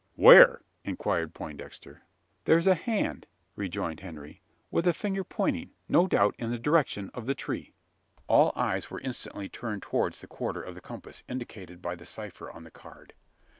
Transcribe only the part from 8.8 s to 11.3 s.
were instantly turned towards the quarter of the compass,